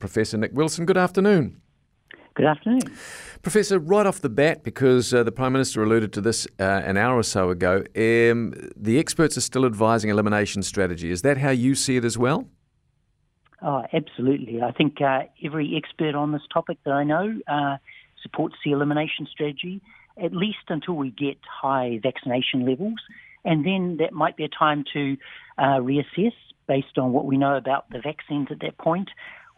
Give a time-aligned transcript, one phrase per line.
[0.00, 0.86] Professor Nick Wilson.
[0.86, 1.60] Good afternoon.
[2.34, 2.80] Good afternoon.
[3.42, 6.96] Professor, right off the bat, because uh, the Prime Minister alluded to this uh, an
[6.96, 11.10] hour or so ago, um, the experts are still advising elimination strategy.
[11.10, 12.48] Is that how you see it as well?
[13.62, 14.62] Oh, absolutely.
[14.62, 17.76] I think uh, every expert on this topic that I know uh,
[18.22, 19.82] supports the elimination strategy,
[20.22, 23.00] at least until we get high vaccination levels.
[23.44, 25.16] And then that might be a time to
[25.58, 26.32] uh, reassess
[26.68, 29.10] based on what we know about the vaccines at that point,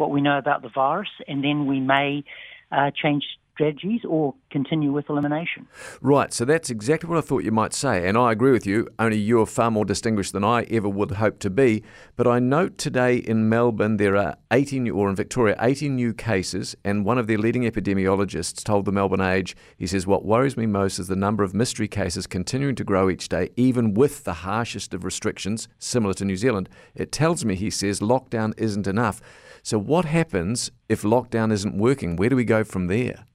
[0.00, 2.24] what we know about the virus, and then we may
[2.72, 5.66] uh, change strategies or continue with elimination.
[6.00, 8.88] Right, so that's exactly what I thought you might say, and I agree with you.
[8.98, 11.82] Only you're far more distinguished than I ever would hope to be.
[12.16, 16.76] But I note today in Melbourne there are 18, or in Victoria, 18 new cases,
[16.84, 20.66] and one of their leading epidemiologists told the Melbourne Age, he says, What worries me
[20.66, 24.34] most is the number of mystery cases continuing to grow each day, even with the
[24.34, 26.68] harshest of restrictions, similar to New Zealand.
[26.94, 29.20] It tells me, he says, lockdown isn't enough.
[29.62, 32.16] So, what happens if lockdown isn't working?
[32.16, 33.26] Where do we go from there?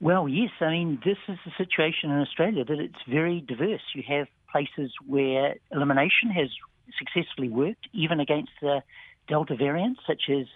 [0.00, 0.50] Well, yes.
[0.60, 3.80] I mean, this is the situation in Australia that it's very diverse.
[3.94, 6.48] You have places where elimination has
[6.98, 8.82] successfully worked, even against the
[9.28, 10.46] Delta variant, such as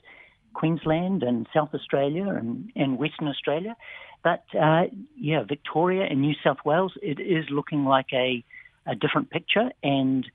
[0.52, 3.77] Queensland and South Australia and, and Western Australia.
[4.22, 4.84] But uh,
[5.16, 8.44] yeah, Victoria and New South Wales, it is looking like a,
[8.86, 9.70] a different picture.
[9.82, 10.27] And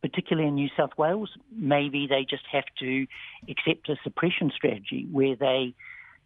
[0.00, 3.06] particularly in New South Wales, maybe they just have to
[3.48, 5.74] accept a suppression strategy where they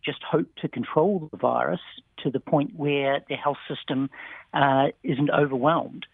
[0.04, 1.80] just hope to control the virus
[2.22, 4.10] to the point where their health system
[4.54, 6.06] uh, isn't overwhelmed.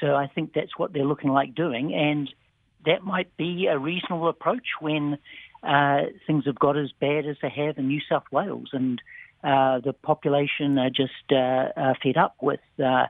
[0.00, 2.28] So I think that's what they're looking like doing, and
[2.84, 5.18] that might be a reasonable approach when
[5.62, 9.00] uh, things have got as bad as they have in New South Wales, and
[9.42, 13.06] uh, the population are just uh, fed up with uh,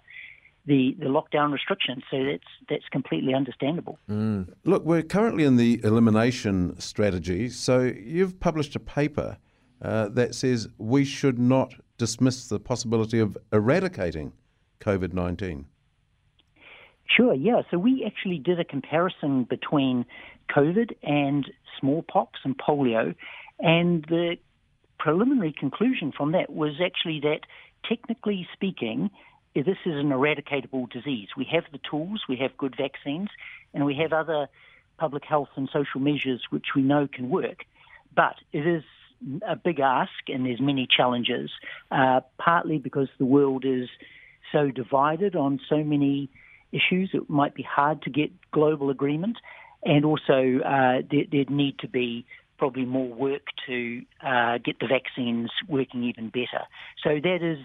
[0.67, 2.03] the, the lockdown restrictions.
[2.11, 3.99] So that's that's completely understandable.
[4.11, 4.53] Mm.
[4.65, 7.49] Look, we're currently in the elimination strategy.
[7.49, 9.39] So you've published a paper
[9.83, 14.33] uh, that says we should not dismiss the possibility of eradicating
[14.81, 15.67] COVID 19.
[17.07, 17.63] Sure, yeah.
[17.71, 20.07] So we actually did a comparison between
[20.55, 23.15] COVID and smallpox and polio,
[23.61, 24.37] and the
[24.99, 27.41] preliminary conclusion from that was actually that,
[27.87, 29.11] technically speaking,
[29.55, 31.29] this is an eradicatable disease.
[31.37, 33.29] We have the tools, we have good vaccines,
[33.73, 34.49] and we have other
[34.99, 37.65] public health and social measures which we know can work.
[38.15, 38.83] But it is
[39.47, 41.51] a big ask, and there's many challenges.
[41.91, 43.89] Uh, partly because the world is
[44.53, 46.29] so divided on so many
[46.73, 49.37] issues, it might be hard to get global agreement,
[49.85, 52.27] and also uh, there, would need to be
[52.59, 56.65] probably more work to uh, get the vaccines working even better.
[57.03, 57.59] So that is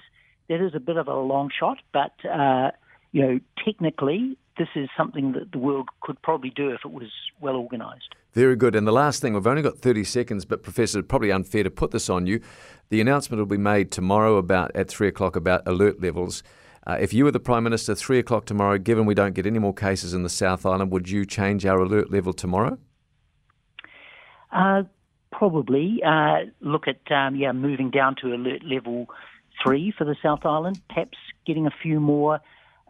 [0.47, 2.71] that is a bit of a long shot, but uh,
[3.11, 7.09] you know technically this is something that the world could probably do if it was
[7.41, 8.13] well organised.
[8.33, 8.75] Very good.
[8.75, 11.91] And the last thing, we've only got 30 seconds, but Professor, probably unfair to put
[11.91, 12.41] this on you.
[12.89, 16.43] The announcement will be made tomorrow about at three o'clock about alert levels.
[16.85, 19.59] Uh, if you were the Prime Minister, three o'clock tomorrow, given we don't get any
[19.59, 22.77] more cases in the South Island, would you change our alert level tomorrow?
[24.51, 24.83] Uh,
[25.31, 26.01] probably.
[26.05, 29.07] Uh, look at um, yeah, moving down to alert level
[29.63, 30.81] three for the South Island.
[30.89, 32.39] Perhaps getting a few more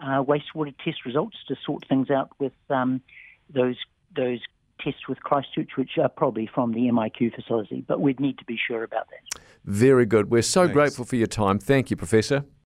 [0.01, 3.01] uh, wastewater test results to sort things out with um,
[3.49, 3.77] those
[4.15, 4.39] those
[4.81, 8.57] tests with Christchurch, which are probably from the MIQ facility, but we'd need to be
[8.57, 9.41] sure about that.
[9.65, 10.31] Very good.
[10.31, 10.73] We're so Thanks.
[10.73, 11.59] grateful for your time.
[11.59, 12.45] Thank you, Professor.